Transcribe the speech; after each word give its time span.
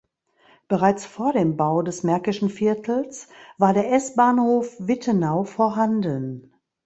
Bereits 0.67 1.05
vor 1.05 1.31
dem 1.31 1.57
Bau 1.57 1.83
des 1.83 2.01
Märkischen 2.01 2.49
Viertels 2.49 3.27
war 3.59 3.71
der 3.75 3.93
S-Bahnhof 3.93 4.73
Wittenau 4.79 5.43
vorhanden. 5.43 6.51